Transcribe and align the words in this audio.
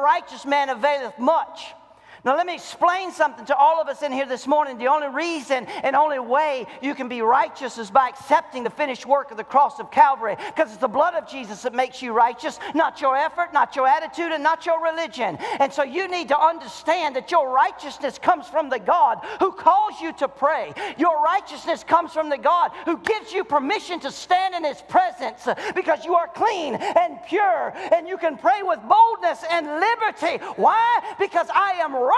righteous 0.00 0.44
man 0.44 0.68
availeth 0.68 1.18
much. 1.18 1.74
Now, 2.22 2.36
let 2.36 2.46
me 2.46 2.54
explain 2.54 3.12
something 3.12 3.46
to 3.46 3.56
all 3.56 3.80
of 3.80 3.88
us 3.88 4.02
in 4.02 4.12
here 4.12 4.26
this 4.26 4.46
morning. 4.46 4.76
The 4.76 4.88
only 4.88 5.08
reason 5.08 5.64
and 5.82 5.96
only 5.96 6.18
way 6.18 6.66
you 6.82 6.94
can 6.94 7.08
be 7.08 7.22
righteous 7.22 7.78
is 7.78 7.90
by 7.90 8.08
accepting 8.08 8.62
the 8.62 8.70
finished 8.70 9.06
work 9.06 9.30
of 9.30 9.38
the 9.38 9.44
cross 9.44 9.80
of 9.80 9.90
Calvary. 9.90 10.36
Because 10.36 10.70
it's 10.70 10.80
the 10.80 10.88
blood 10.88 11.14
of 11.14 11.26
Jesus 11.26 11.62
that 11.62 11.72
makes 11.72 12.02
you 12.02 12.12
righteous, 12.12 12.58
not 12.74 13.00
your 13.00 13.16
effort, 13.16 13.54
not 13.54 13.74
your 13.74 13.88
attitude, 13.88 14.32
and 14.32 14.42
not 14.42 14.66
your 14.66 14.82
religion. 14.82 15.38
And 15.58 15.72
so 15.72 15.82
you 15.82 16.08
need 16.08 16.28
to 16.28 16.38
understand 16.38 17.16
that 17.16 17.30
your 17.30 17.54
righteousness 17.54 18.18
comes 18.18 18.46
from 18.48 18.68
the 18.68 18.78
God 18.78 19.24
who 19.38 19.52
calls 19.52 19.98
you 20.02 20.12
to 20.14 20.28
pray. 20.28 20.74
Your 20.98 21.22
righteousness 21.22 21.84
comes 21.84 22.12
from 22.12 22.28
the 22.28 22.38
God 22.38 22.72
who 22.84 22.98
gives 22.98 23.32
you 23.32 23.44
permission 23.44 23.98
to 24.00 24.12
stand 24.12 24.54
in 24.54 24.64
His 24.64 24.82
presence 24.82 25.48
because 25.74 26.04
you 26.04 26.14
are 26.16 26.28
clean 26.28 26.74
and 26.74 27.18
pure 27.26 27.72
and 27.94 28.06
you 28.06 28.18
can 28.18 28.36
pray 28.36 28.62
with 28.62 28.78
boldness 28.86 29.42
and 29.50 29.66
liberty. 29.66 30.44
Why? 30.56 31.14
Because 31.18 31.48
I 31.54 31.78
am 31.80 31.94
righteous 31.94 32.09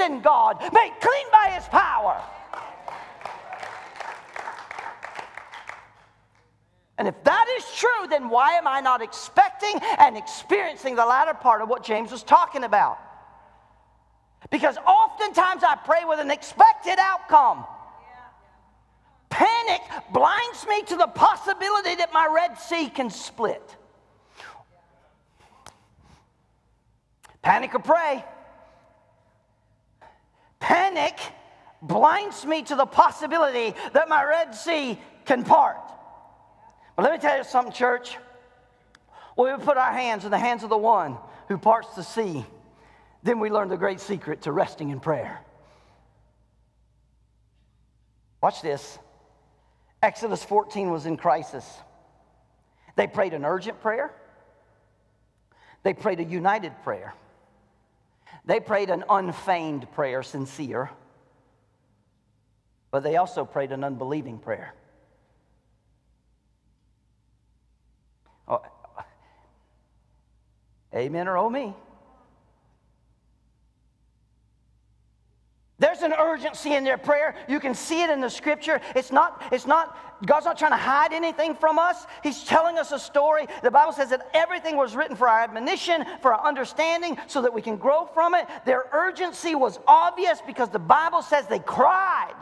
in 0.00 0.20
God, 0.20 0.60
made 0.72 0.92
clean 1.00 1.26
by 1.32 1.50
his 1.54 1.64
power. 1.66 2.22
And 6.98 7.06
if 7.06 7.14
that 7.24 7.46
is 7.56 7.64
true, 7.76 8.08
then 8.08 8.28
why 8.28 8.54
am 8.54 8.66
I 8.66 8.80
not 8.80 9.02
expecting 9.02 9.80
and 9.98 10.16
experiencing 10.16 10.96
the 10.96 11.06
latter 11.06 11.34
part 11.34 11.62
of 11.62 11.68
what 11.68 11.84
James 11.84 12.10
was 12.10 12.24
talking 12.24 12.64
about? 12.64 12.98
Because 14.50 14.76
oftentimes 14.78 15.62
I 15.62 15.76
pray 15.76 16.04
with 16.04 16.18
an 16.18 16.30
expected 16.30 16.96
outcome. 16.98 17.64
Panic 19.30 19.80
blinds 20.12 20.66
me 20.68 20.82
to 20.84 20.96
the 20.96 21.06
possibility 21.06 21.94
that 21.96 22.12
my 22.12 22.28
Red 22.34 22.58
Sea 22.58 22.88
can 22.88 23.10
split. 23.10 23.62
Panic 27.42 27.74
or 27.74 27.78
pray. 27.78 28.24
Panic 30.68 31.18
blinds 31.80 32.44
me 32.44 32.60
to 32.62 32.76
the 32.76 32.84
possibility 32.84 33.74
that 33.94 34.10
my 34.10 34.22
Red 34.22 34.54
Sea 34.54 35.00
can 35.24 35.42
part. 35.42 35.80
But 36.94 37.04
let 37.04 37.12
me 37.12 37.18
tell 37.18 37.38
you 37.38 37.44
something, 37.44 37.72
church. 37.72 38.18
When 39.34 39.58
we 39.58 39.64
put 39.64 39.78
our 39.78 39.94
hands 39.94 40.26
in 40.26 40.30
the 40.30 40.36
hands 40.36 40.64
of 40.64 40.68
the 40.68 40.76
one 40.76 41.16
who 41.48 41.56
parts 41.56 41.94
the 41.94 42.02
sea, 42.02 42.44
then 43.22 43.40
we 43.40 43.48
learn 43.48 43.70
the 43.70 43.78
great 43.78 43.98
secret 43.98 44.42
to 44.42 44.52
resting 44.52 44.90
in 44.90 45.00
prayer. 45.00 45.40
Watch 48.42 48.60
this. 48.60 48.98
Exodus 50.02 50.44
14 50.44 50.90
was 50.90 51.06
in 51.06 51.16
crisis. 51.16 51.66
They 52.94 53.06
prayed 53.06 53.32
an 53.32 53.46
urgent 53.46 53.80
prayer, 53.80 54.12
they 55.82 55.94
prayed 55.94 56.20
a 56.20 56.24
united 56.24 56.74
prayer. 56.84 57.14
They 58.44 58.60
prayed 58.60 58.90
an 58.90 59.04
unfeigned 59.08 59.90
prayer, 59.92 60.22
sincere, 60.22 60.90
but 62.90 63.02
they 63.02 63.16
also 63.16 63.44
prayed 63.44 63.72
an 63.72 63.84
unbelieving 63.84 64.38
prayer. 64.38 64.74
Oh, 68.46 68.62
amen 70.94 71.28
or 71.28 71.36
oh 71.36 71.50
me. 71.50 71.74
There's 75.78 75.97
an 76.08 76.18
urgency 76.18 76.74
in 76.74 76.84
their 76.84 76.98
prayer. 76.98 77.34
You 77.48 77.60
can 77.60 77.74
see 77.74 78.02
it 78.02 78.10
in 78.10 78.20
the 78.20 78.30
scripture. 78.30 78.80
It's 78.96 79.12
not, 79.12 79.42
it's 79.52 79.66
not, 79.66 79.96
God's 80.24 80.46
not 80.46 80.58
trying 80.58 80.72
to 80.72 80.76
hide 80.76 81.12
anything 81.12 81.54
from 81.54 81.78
us. 81.78 82.06
He's 82.22 82.42
telling 82.44 82.78
us 82.78 82.92
a 82.92 82.98
story. 82.98 83.46
The 83.62 83.70
Bible 83.70 83.92
says 83.92 84.10
that 84.10 84.28
everything 84.34 84.76
was 84.76 84.96
written 84.96 85.16
for 85.16 85.28
our 85.28 85.40
admonition, 85.40 86.04
for 86.22 86.32
our 86.32 86.46
understanding, 86.46 87.16
so 87.26 87.42
that 87.42 87.52
we 87.52 87.62
can 87.62 87.76
grow 87.76 88.06
from 88.06 88.34
it. 88.34 88.46
Their 88.64 88.84
urgency 88.92 89.54
was 89.54 89.78
obvious 89.86 90.40
because 90.46 90.70
the 90.70 90.78
Bible 90.78 91.22
says 91.22 91.46
they 91.46 91.60
cried. 91.60 92.34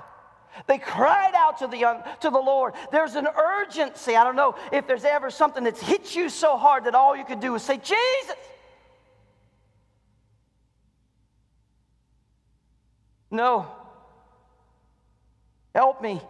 They 0.67 0.78
cried 0.78 1.34
out 1.34 1.59
to 1.59 1.67
the, 1.67 2.03
to 2.20 2.31
the 2.31 2.39
Lord. 2.39 2.75
There's 2.91 3.15
an 3.15 3.26
urgency. 3.26 4.16
I 4.16 4.25
don't 4.25 4.37
know 4.37 4.55
if 4.72 4.87
there's 4.87 5.05
ever 5.05 5.31
something 5.31 5.65
that's 5.65 5.82
hit 5.82 6.15
you 6.15 6.28
so 6.28 6.56
hard 6.56 6.84
that 6.84 6.94
all 6.94 7.15
you 7.15 7.25
could 7.25 7.41
do 7.41 7.55
is 7.56 7.62
say, 7.62 7.76
Jesus. 7.76 8.37
No. 13.36 13.66
Help 15.74 16.00
me. 16.00 16.22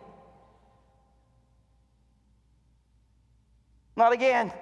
Not 3.95 4.13
again. 4.13 4.53